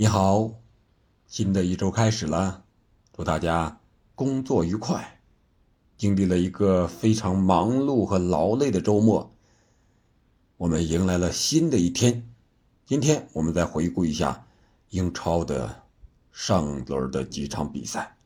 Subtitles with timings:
[0.00, 0.52] 你好，
[1.26, 2.62] 新的一周开始了，
[3.12, 3.80] 祝大家
[4.14, 5.20] 工作愉快。
[5.96, 9.34] 经历了一个非常忙碌和劳累的周末，
[10.56, 12.32] 我们迎来了新的一天。
[12.86, 14.46] 今天我们再回顾一下
[14.90, 15.82] 英超的
[16.30, 18.16] 上轮的几场比赛。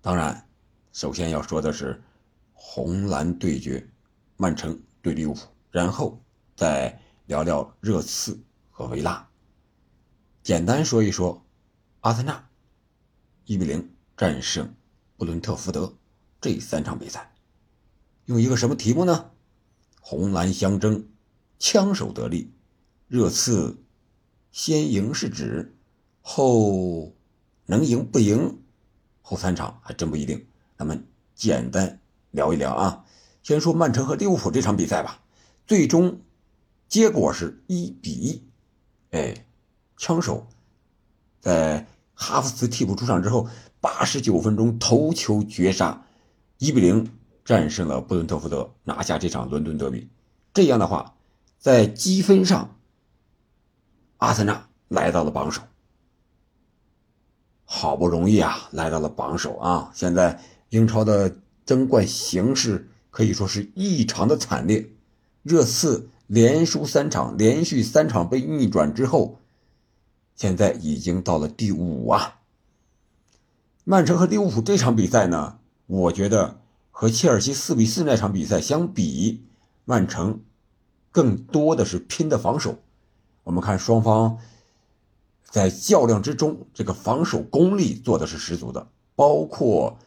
[0.00, 0.46] 当然，
[0.92, 2.00] 首先要说的是
[2.52, 3.84] 红蓝对决，
[4.36, 5.40] 曼城对利物浦，
[5.72, 6.22] 然后
[6.54, 8.40] 再聊聊热刺
[8.70, 9.28] 和维拉。
[10.44, 11.42] 简单说一说，
[12.00, 12.50] 阿森纳
[13.46, 14.74] 一比零战胜
[15.16, 15.96] 布伦特福德
[16.38, 17.32] 这三场比赛，
[18.26, 19.30] 用一个什么题目呢？
[20.02, 21.08] 红蓝相争，
[21.58, 22.52] 枪手得利，
[23.08, 23.82] 热刺
[24.52, 25.74] 先赢是指
[26.20, 27.16] 后
[27.64, 28.60] 能赢不赢？
[29.22, 30.46] 后三场还真不一定。
[30.76, 32.00] 咱们简单
[32.32, 33.06] 聊一聊啊。
[33.42, 35.22] 先说曼城和利物浦这场比赛吧，
[35.66, 36.20] 最终
[36.86, 38.42] 结果是一比一，
[39.12, 39.46] 哎。
[39.96, 40.46] 枪手
[41.40, 43.48] 在哈弗茨替补出场之后，
[43.80, 46.06] 八十九分钟头球绝杀，
[46.58, 47.10] 一比零
[47.44, 50.08] 战胜了布伦特福德，拿下这场伦敦德比。
[50.52, 51.16] 这样的话，
[51.58, 52.76] 在积分上，
[54.18, 55.62] 阿森纳来到了榜首。
[57.64, 59.90] 好不容易啊，来到了榜首啊！
[59.94, 61.36] 现在英超的
[61.66, 64.88] 争冠形势可以说是异常的惨烈，
[65.42, 69.40] 热刺连输三场，连续三场被逆转之后。
[70.34, 72.40] 现在已经到了第五啊！
[73.84, 79.44] 曼城和利物浦这场比赛呢，我觉得和切尔西四比四那场比赛相比，
[79.84, 80.40] 曼城
[81.12, 82.78] 更多的是拼的防守。
[83.44, 84.38] 我们看双方
[85.48, 88.88] 在较量之中，这个防守功力做的是十足的。
[89.14, 89.98] 包括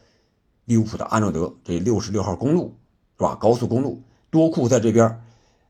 [0.66, 2.76] 利物浦的阿诺德这六十六号公路
[3.16, 3.34] 是吧？
[3.36, 5.22] 高速公路多库在这边，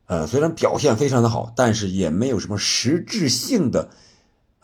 [0.07, 3.91] 呃，虽然表现非常的好，但是也没有什么实质性的。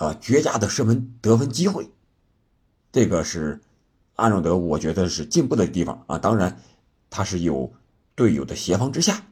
[0.04, 1.90] 啊，绝佳的射门得分机会，
[2.92, 3.60] 这个是
[4.16, 6.18] 阿诺德，我觉得是进步的地方啊。
[6.18, 6.60] 当然，
[7.08, 7.72] 他是有
[8.14, 9.24] 队友的协防之下，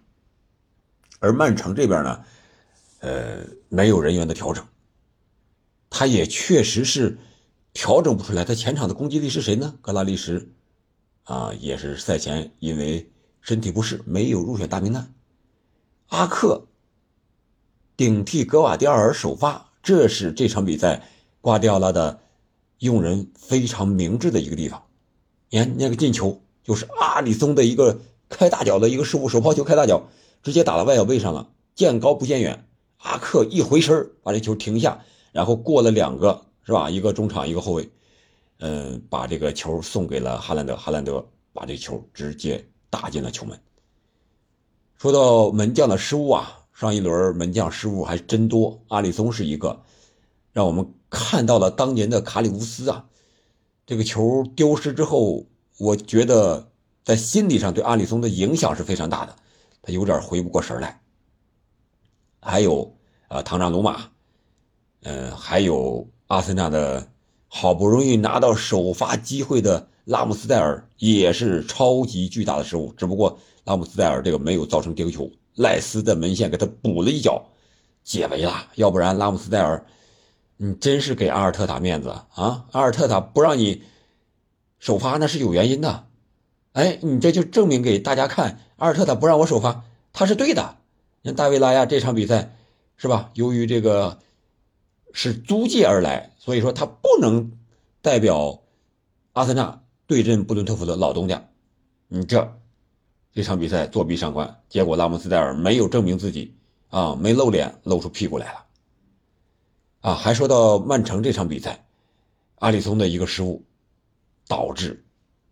[1.21, 2.25] 而曼城这边呢，
[3.01, 4.67] 呃，没有人员的调整，
[5.91, 7.19] 他也确实是
[7.75, 8.45] 调整不出来。
[8.45, 9.75] 他前场的攻击力是谁呢？
[9.83, 10.49] 格拉利什
[11.25, 15.13] 啊，也是赛前因为身体不适没有入选大名单。
[16.09, 16.67] 阿克
[17.97, 19.72] 顶替格瓦迪奥尔首发。
[19.83, 21.03] 这是这场比赛
[21.41, 22.21] 瓜迪奥拉的
[22.79, 24.83] 用人非常明智的一个地方。
[25.51, 30.09] 你看那个进球，就是阿里松的一个开大脚的一个失误，手抛球开大脚，
[30.43, 32.67] 直接打到外脚背上了，见高不见远。
[32.99, 36.89] 阿克一回身把这球停下，然后过了两个是吧？
[36.89, 37.91] 一个中场，一个后卫，
[38.61, 43.59] 嗯，把这个球送给了哈兰德，哈兰德把这球直接打进了球门。
[44.97, 46.61] 说到门将的失误啊。
[46.73, 49.83] 上一轮门将失误还真多，阿里松是一个，
[50.53, 53.07] 让我们看到了当年的卡里乌斯啊。
[53.87, 55.47] 这个球丢失之后，
[55.79, 56.71] 我觉得
[57.05, 59.37] 在心理上对阿里松的影响是非常大的，
[59.83, 61.01] 他有点回不过神来。
[62.41, 62.97] 还有
[63.29, 64.09] 啊，唐纳鲁马，
[65.03, 67.07] 嗯，还有阿森纳的
[67.49, 72.93] 好不容易拿到首发机会的拉姆斯戴尔，也是超级巨大的失误。
[72.95, 75.31] 只不过拉姆斯戴尔这个没有造成丢球。
[75.55, 77.47] 赖斯的门线给他补了一脚，
[78.03, 78.69] 解围了。
[78.77, 79.85] 要不然拉姆斯戴尔，
[80.57, 82.67] 你真是给阿尔特塔面子啊！
[82.73, 83.83] 阿尔特塔不让你
[84.79, 86.07] 首发，那是有原因的。
[86.73, 90.77] 哎，你这就证明给大家看，阿尔特塔不让我首发，他是对的。
[91.21, 92.57] 你看大卫拉亚这场比赛
[92.97, 93.31] 是吧？
[93.35, 94.19] 由于这个
[95.13, 97.53] 是租借而来，所以说他不能
[98.01, 98.63] 代表
[99.33, 101.49] 阿森纳对阵布伦特福德老东家。
[102.09, 102.59] 你这。
[103.35, 106.55] 这场比赛作弊上官，结果拉姆斯戴尔没有证明自己，
[106.91, 108.65] 啊，没露脸，露出屁股来了，
[110.03, 111.87] 啊，还说到曼城这场比赛，
[112.57, 113.65] 阿里松的一个失误，
[114.47, 115.03] 导致，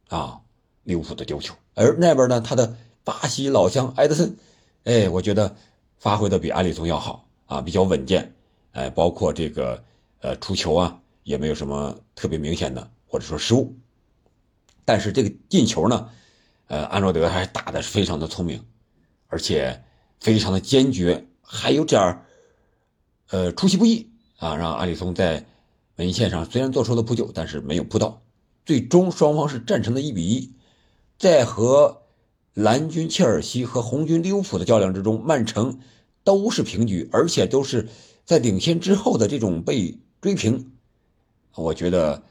[0.09, 0.41] 啊，
[0.83, 4.37] 利物浦的丢球，而那边呢，他的巴西老乡埃德森，
[4.85, 5.57] 哎，我觉得
[5.97, 8.35] 发挥的比阿里松要好，啊，比较稳健，
[8.73, 9.83] 哎，包括这个，
[10.21, 13.75] 呃，出球啊，也没有什么特别明显的或者说失误，
[14.85, 16.11] 但是这个进球呢？
[16.71, 18.65] 呃，安诺德还是打的是非常的聪明，
[19.27, 19.83] 而且
[20.21, 22.25] 非常的坚决，还有点儿，
[23.31, 24.09] 呃，出其不意
[24.39, 25.45] 啊，让阿里松在
[25.97, 28.23] 门线上虽然做出了扑救，但是没有扑到。
[28.65, 30.55] 最终双方是战成了一比一。
[31.19, 32.03] 在和
[32.55, 35.81] 蓝军切尔西和红军利物浦的较量之中，曼城
[36.23, 37.89] 都是平局，而且都是
[38.25, 40.71] 在领先之后的这种被追平。
[41.57, 42.23] 我觉得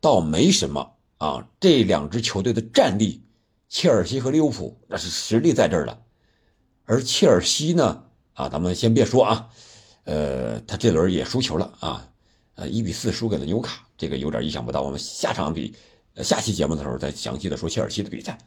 [0.00, 3.22] 倒没什么啊，这两支球队的战力。
[3.68, 5.98] 切尔西和利物浦那是实力在这儿了，
[6.84, 8.04] 而切尔西呢，
[8.34, 9.48] 啊，咱们先别说啊，
[10.04, 12.08] 呃，他这轮也输球了啊，
[12.54, 14.82] 呃，一比四输给了纽卡，这个有点意想不到。
[14.82, 15.74] 我们下场比，
[16.22, 18.38] 下期节目的时候再详细的说切尔西的比赛。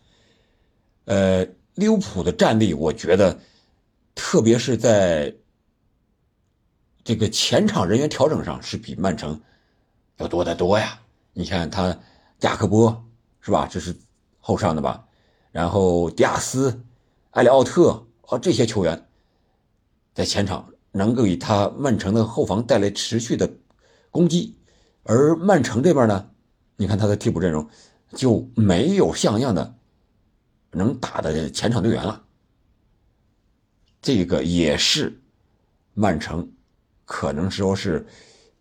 [1.06, 1.46] 呃，
[1.76, 3.38] 利物浦的战力，我觉得，
[4.16, 5.36] 特别是在
[7.04, 9.40] 这个前场人员调整上，是比曼城
[10.18, 11.00] 要多得多呀。
[11.34, 11.98] 你看他
[12.40, 13.06] 加克波
[13.42, 13.68] 是吧？
[13.70, 13.96] 这是
[14.40, 15.06] 后上的吧？
[15.52, 16.82] 然后迪亚斯、
[17.32, 19.08] 埃里奥特啊这些球员
[20.14, 23.50] 在前场能够给他曼城的后防带来持续的。
[24.12, 24.56] 攻击，
[25.04, 26.32] 而曼城这边呢，
[26.78, 27.70] 你看他的替补阵容
[28.16, 29.76] 就没有像样的
[30.72, 32.24] 能打的前场队员了。
[34.02, 35.22] 这个也是
[35.94, 36.52] 曼城
[37.06, 38.08] 可能说是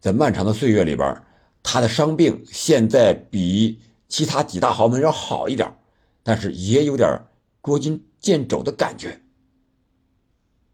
[0.01, 1.23] 在漫长的岁月里边，
[1.63, 5.75] 他的伤病现在比其他几大豪门要好一点，
[6.29, 7.25] 但是也有点
[7.63, 9.19] 捉襟见肘的感觉。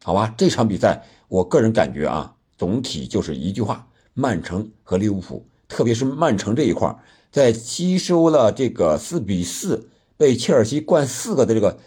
[0.02, 3.88] 好吧，这场比赛我个人感觉啊，总体就是一句话。
[4.14, 6.92] 曼城和利物浦，特别是曼城这一块
[7.30, 11.78] 在吸收了这个四比四被切尔西灌四个的这个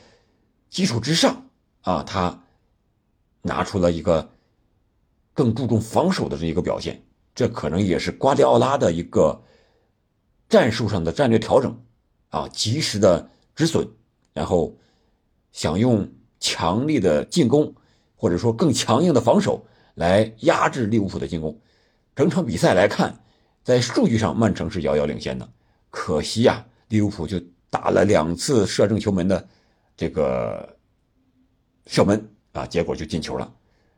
[0.69, 1.49] 基础之上
[1.81, 2.43] 啊，他
[3.41, 4.29] 拿出了一个
[5.33, 7.03] 更注重防守的这一个表现，
[7.35, 9.43] 这可能也是瓜迪奥拉的一个
[10.47, 11.77] 战术上的战略调整
[12.29, 13.87] 啊，及时的止损，
[14.33, 14.77] 然后
[15.51, 16.07] 想用
[16.39, 17.73] 强力的进攻
[18.15, 19.65] 或者说更强硬的防守
[19.95, 21.59] 来压制利物浦的进攻。
[22.15, 23.19] 整场比赛来看，
[23.63, 25.49] 在数据上曼城是遥遥领先的，
[25.89, 29.47] 可惜呀，利物浦就打了两次射正球门的
[29.95, 30.77] 这个
[31.87, 33.51] 射门啊，结果就进球了，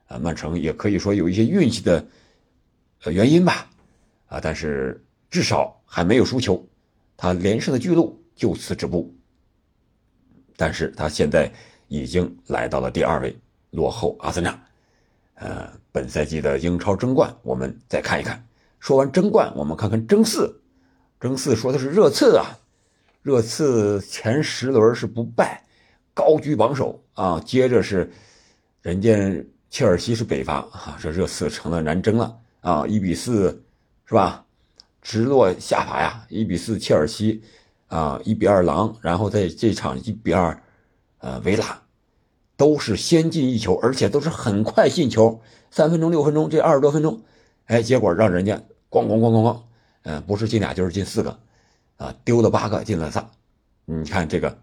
[0.08, 2.08] 啊，曼城也可以说有一些运气的
[3.04, 3.70] 呃原因吧，
[4.28, 6.66] 啊，但是至少还没有输球，
[7.18, 9.14] 他连胜的记录就此止步，
[10.60, 11.50] 但是他现在
[11.88, 13.34] 已经来到了第二位，
[13.70, 14.62] 落后阿森纳。
[15.36, 18.46] 呃，本赛季的英超争冠，我们再看一看。
[18.78, 20.54] 说完争冠，我们看看争四。
[21.18, 22.60] 争四说的是热刺啊，
[23.22, 25.64] 热刺前十轮是不败，
[26.14, 27.40] 高居榜首啊。
[27.40, 28.12] 接着是
[28.82, 29.16] 人家
[29.70, 32.86] 切尔西是北伐啊，这热刺成了南征了啊。
[32.86, 33.64] 一比四
[34.06, 34.46] 是吧？
[35.02, 36.26] 直落下滑呀。
[36.28, 37.42] 一比四切尔西
[37.90, 40.64] 啊，一比二狼，然后在这场一比二，
[41.18, 41.82] 呃，维拉。
[42.58, 45.40] 都是先进一球，而且都是很快进球，
[45.72, 47.22] 三分钟、六分钟，这二十多分钟，
[47.68, 49.58] 哎，结果让人家咣咣咣咣咣，
[50.04, 51.40] 嗯，不是进俩就是进四个，
[51.96, 53.26] 啊，丢了八个，进了仨。
[53.86, 54.58] 你看这个，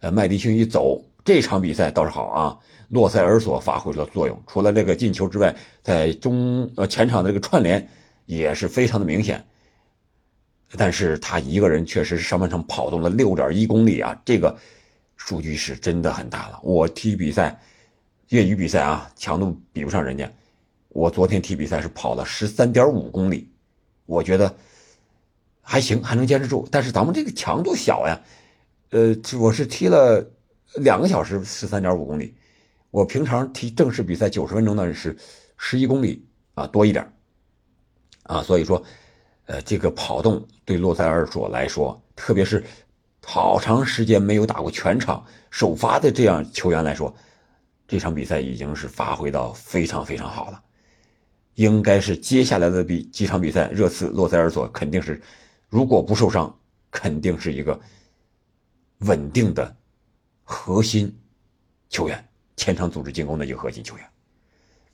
[0.00, 2.58] 呃，麦迪逊一走，这场比赛倒是好啊，
[2.88, 7.88] 洛塞尔索发挥了作用，除了这个进球之外，在中呃前场的这个串联
[8.24, 9.46] 也是非常的明显。
[10.72, 14.56] 但是他一个人确实是上半场跑动了六点一公里啊，这个。
[15.18, 16.60] 数据是真的很大了。
[16.62, 17.58] 我踢比赛，
[18.28, 20.30] 业余比赛啊，强度比不上人家。
[20.90, 23.50] 我昨天踢比赛是跑了十三点五公里，
[24.04, 24.54] 我觉得
[25.62, 26.68] 还行，还能坚持住。
[26.70, 28.20] 但是咱们这个强度小呀，
[28.90, 30.22] 呃，我是踢了
[30.74, 32.34] 两个小时十三点五公里。
[32.90, 35.16] 我平常踢正式比赛九十分钟呢是
[35.56, 36.22] 十一公里
[36.52, 37.10] 啊多一点
[38.24, 38.84] 啊，所以说，
[39.46, 42.62] 呃，这个跑动对洛塞尔索来说，特别是。
[43.28, 47.12] 好长时间没有打过全场首发的这样球员来说，
[47.88, 50.62] 这场比赛已经是发挥到非常非常好了，
[51.54, 55.20] 应该是接下来的比几场比赛，热刺、洛塞尔索肯定是，
[55.68, 56.56] 如果不受伤，
[56.88, 57.80] 肯定是一个
[58.98, 59.74] 稳定的
[60.44, 61.12] 核心
[61.88, 62.24] 球员，
[62.56, 64.06] 前场组织进攻的一个核心球员。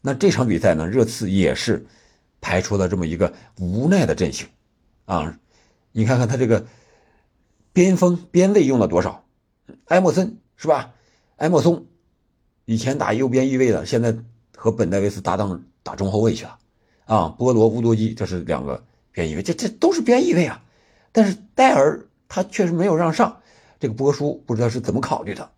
[0.00, 1.84] 那这场比赛呢，热刺也是
[2.42, 4.46] 排出了这么一个无奈的阵型，
[5.06, 5.38] 啊，
[5.92, 6.66] 你看看他这个。
[7.74, 9.24] 边锋边卫用了多少？
[9.86, 10.92] 埃莫森是吧？
[11.36, 11.86] 埃莫松
[12.66, 14.14] 以前打右边翼位的，现在
[14.54, 16.58] 和本戴维斯搭档打中后卫去了。
[17.06, 20.62] 啊，波罗乌多基这是两个边翼位，这这都是边翼位啊。
[21.12, 23.40] 但是戴尔他确实没有让上，
[23.80, 25.50] 这个波叔不知道是怎么考虑的。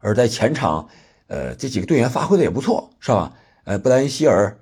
[0.00, 0.88] 而在前场，
[1.28, 3.32] 呃，这几个队员发挥的也不错，是吧？
[3.62, 4.58] 呃，布莱恩希尔，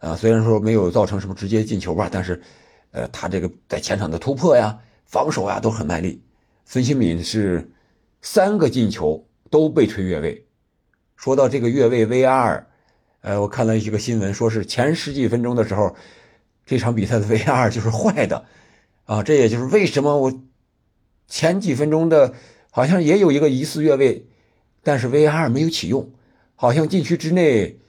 [0.00, 2.42] 啊，虽然说没有造成什么直接进球吧，但是，
[2.90, 4.78] 呃，他这个在前场的突破呀。
[5.06, 6.22] 防守呀都很卖力，
[6.64, 7.68] 孙兴敏是
[8.22, 10.46] 三个进球都被吹越位。
[11.16, 12.62] 说到这个越位 VR，
[13.22, 15.96] 呃，我看了一个新闻，说是前十几分钟的时候，
[16.64, 18.44] 这场比赛的 VR 就是 坏的，
[19.04, 20.32] 啊，这也就是为什么我
[21.26, 22.32] 前几分钟的
[22.70, 24.28] 好像也有一个疑似越位，
[24.84, 26.12] 但是 VR 没有启用，
[26.54, 27.80] 好像禁区之内，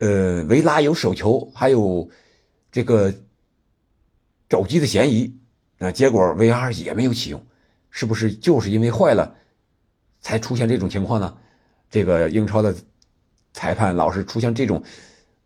[0.00, 2.10] 呃，维拉有手球，还有
[2.70, 3.14] 这个。
[4.48, 5.32] 肘击的嫌疑，
[5.78, 7.40] 啊，结果 VR 也没有启用，
[7.88, 9.36] 是不是就是因为坏了，
[10.20, 11.38] 才出现这种情况呢？
[11.88, 12.74] 这个英超的
[13.52, 14.82] 裁判老是出现这种，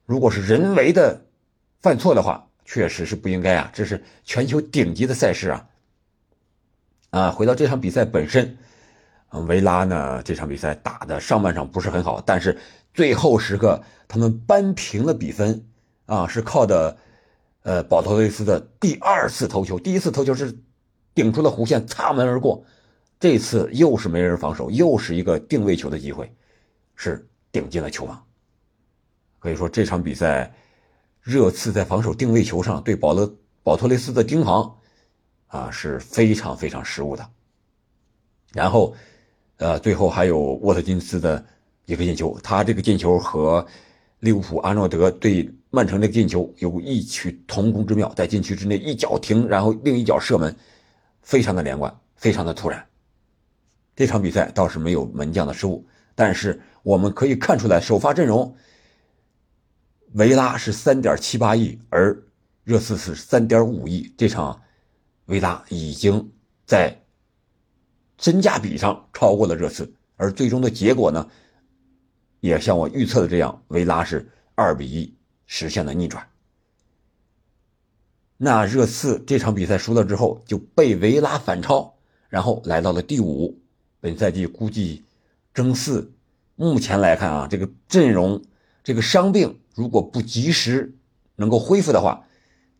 [0.06, 1.22] 如果是人为的
[1.82, 3.70] 犯错的话，确实是不应该啊！
[3.74, 5.68] 这是全球顶级的赛事啊！
[7.10, 8.56] 啊，回到这场比赛本身，
[9.48, 12.58] 维拉呢这场比赛打的上半场不是很好，但是
[12.94, 15.66] 最后时刻他们扳平了比分
[16.06, 16.96] 啊，是靠的
[17.62, 20.56] 呃保托雷斯的第二次头球，第一次头球是
[21.14, 22.64] 顶出了弧线，擦门而过，
[23.18, 26.32] 这次又是没人防守，又是一个定位球的机会，
[26.94, 28.24] 是顶进了球网。
[29.40, 30.54] 可以说这场比赛，
[31.20, 34.76] 热刺在防守定位球上对保勒保托雷斯的盯防，
[35.48, 37.28] 啊是非常非常失误的。
[38.52, 38.94] 然后，
[39.56, 41.44] 呃，最后还有沃特金斯的
[41.86, 43.66] 一个进球，他这个进球和
[44.20, 50.54] 利物浦阿诺德对曼城那个进球有异曲同工之妙，在禁区之内一脚停，然后另一脚射门，
[51.22, 52.86] 非常的连贯，非常的突然。
[53.96, 58.56] 这场比赛倒是没有门将的失误，但是我们可以看出来首发阵容。
[60.14, 62.16] 维拉是三点七八亿，而
[62.62, 64.12] 热刺是三点五亿。
[64.16, 64.60] 这场，
[65.26, 66.30] 维拉已经
[66.64, 66.96] 在
[68.18, 71.28] 身价比上超过了热刺，而最终的结果呢，
[72.44, 76.28] 也像我预测的这样，维拉是二比一实现了逆转。
[78.36, 81.94] 那热刺这场比赛输了之后，就被维拉反超，
[82.28, 83.58] 然后来到了第五。
[83.98, 85.06] 本赛季估计
[85.54, 86.12] 争四，
[86.54, 88.42] 目前来看啊，这个阵容，
[88.82, 89.58] 这个伤病。
[89.74, 90.94] 如果不及时
[91.36, 92.26] 能够恢复的话，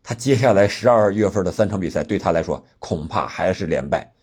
[0.03, 4.13] 他接下来十二月份的三场比赛对他来说恐怕还是连败。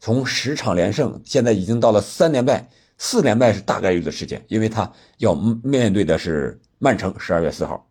[0.00, 2.70] 从十场连胜，现在已经到了三连败，
[3.02, 7.84] 四连败是大概率的事件，因为他要面对的是曼城，十二月四号，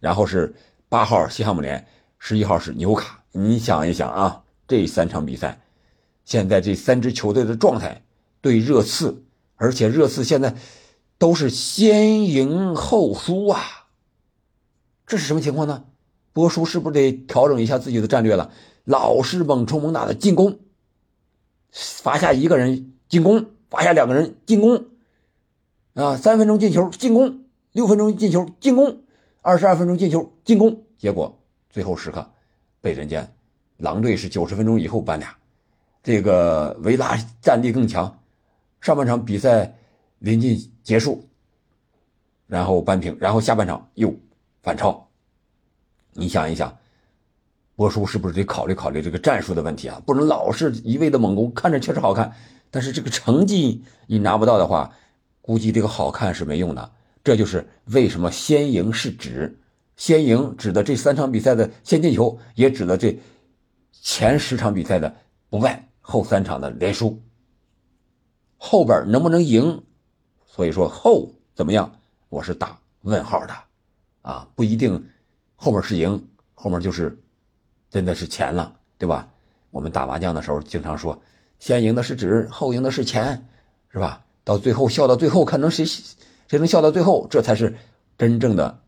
[0.00, 0.54] 然后是
[0.90, 1.82] 八号西汉姆联，
[2.18, 3.24] 十一号是纽卡。
[3.32, 5.58] 你想一想啊，这三场比赛，
[6.26, 8.02] 现在这三支球队的状态
[8.42, 9.24] 对热刺，
[9.56, 10.54] 而且热刺现在。
[11.18, 13.60] 都是先赢后输啊，
[15.06, 15.84] 这是什么情况呢？
[16.32, 18.50] 波叔是不是得调整一下自己的战略了？
[18.84, 20.60] 老是猛冲猛打的进攻，
[21.70, 24.84] 罚下一个人进攻，罚下两个人进攻，
[25.94, 29.02] 啊，三分钟进球进攻，六分钟进球进攻，
[29.40, 31.38] 二十二分钟进球进攻，结果
[31.70, 32.30] 最后时刻
[32.82, 33.26] 被人家
[33.78, 35.34] 狼队是九十分钟以后扳俩，
[36.02, 38.20] 这个维拉战力更强，
[38.82, 39.74] 上半场比赛。
[40.22, 41.26] 临近结束，
[42.46, 44.14] 然后扳平，然后下半场又
[44.62, 45.08] 反超。
[46.12, 46.76] 你想一想，
[47.74, 49.98] 波叔是不是得考虑考虑这个战术的问题啊？
[50.04, 52.30] 不能老是一味的猛攻，看着确实好看，
[52.70, 54.92] 但是这个成绩你拿不到的话，
[55.40, 56.92] 估计这个好看是没用的。
[57.22, 59.58] 这就是为什么先赢是指
[59.96, 63.18] 先赢指的这三场比赛的先进球，也指的这
[63.92, 65.14] 前十场比赛的
[65.48, 67.20] 不败，后三场的连输。
[68.56, 69.82] 后边能不能赢？
[70.46, 71.92] 所以说后怎么样？
[72.28, 73.54] 我是打问号的，
[74.22, 75.04] 啊，不一定
[75.56, 77.18] 后面是赢，后面就是
[77.90, 79.28] 真的是钱了，对吧？
[79.70, 81.20] 我们打麻将的时候经常说，
[81.60, 83.46] 先赢的是纸，后赢的是钱，
[83.92, 84.24] 是吧？
[84.42, 85.86] 到最后笑到最后，看能谁
[86.48, 87.76] 谁能笑到最后，这才是
[88.18, 88.80] 真正的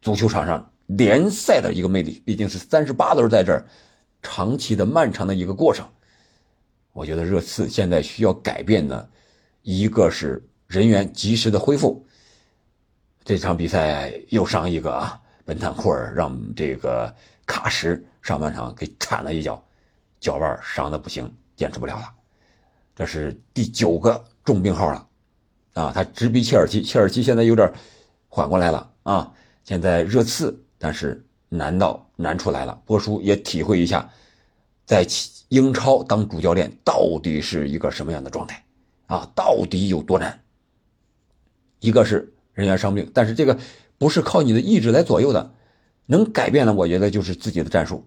[0.00, 2.22] 足球场上联赛的一个魅力。
[2.24, 3.66] 毕竟是三十八轮在这儿，
[4.22, 5.84] 长期的漫长的一个过程。
[6.92, 9.10] 我觉得热刺现在需要改变的。
[9.62, 12.06] 一个是人员及时的恢复，
[13.22, 19.62] 这场比赛又伤一个啊，本坦库尔让这个卡什上半场给铲了一脚，
[20.20, 22.12] 脚腕伤的不行，坚持不了了。
[22.94, 25.08] 这是第九个重病号了，
[25.72, 27.72] 啊，他直逼切尔西，切尔西现在有点
[28.28, 29.32] 缓过来了啊，
[29.64, 32.78] 现在热刺，但是难到难出来了。
[32.84, 34.08] 波叔也体会一下，
[34.84, 35.06] 在
[35.48, 38.62] 英超当主教练到底是一个什么样的状态。
[39.06, 40.38] 啊，到底有多难？
[41.80, 43.58] 一个是人员伤病，但是这个
[43.96, 45.52] 不是靠你的意志来左右的，
[46.06, 48.06] 能改变的，我觉得就是自己的战术。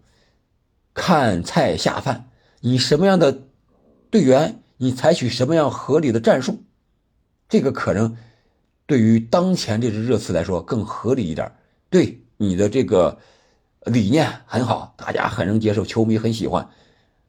[0.94, 2.30] 看菜下饭，
[2.62, 3.44] 你什么样的
[4.10, 6.64] 队员，你采取什么样合理的战术，
[7.50, 8.18] 这个可能
[8.86, 11.52] 对于当前这支热刺来说更合理一点。
[11.90, 13.20] 对你的这个
[13.86, 16.70] 理念很好，大家很能接受，球迷很喜欢，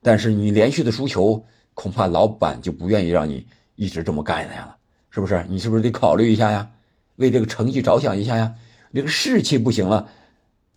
[0.03, 1.45] 但是你连续的输球，
[1.75, 3.47] 恐怕老板就不愿意让你。
[3.77, 4.77] 一直这么干下了，
[5.11, 5.45] 是不是？
[5.49, 6.71] 你是不是得考虑一下呀？
[7.17, 8.55] 为这个成绩着想一下呀？
[8.95, 10.09] 这个士气不行了，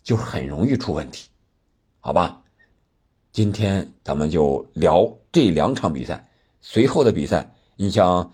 [0.02, 1.28] 就很容易出问题，
[2.00, 2.42] 好吧？
[3.30, 6.28] 今天咱们就聊这两场比赛，
[6.60, 8.32] 随后的比赛，你像，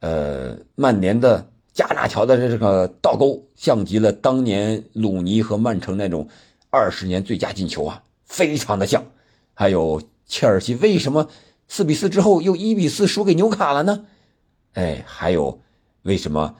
[0.00, 6.28] 呃，曼联的加纳乔的这个倒钩，像极了当年鲁尼和曼城那种
[6.70, 9.04] 二十年最佳进球啊，非常的像。
[9.54, 11.28] 还有切尔西为什么
[11.66, 14.06] 四比四之后又一比四输给纽卡了呢？
[14.74, 15.60] 哎，还有
[16.02, 16.54] 为什么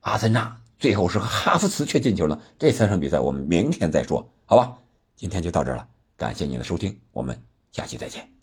[0.00, 2.40] 阿森纳最后是哈弗茨却进球了？
[2.58, 4.78] 这三场比赛我们明天再说，好吧？
[5.14, 5.86] 今天就到这儿了。
[6.16, 7.40] 感谢您的收听我们
[7.72, 8.35] 下期再见。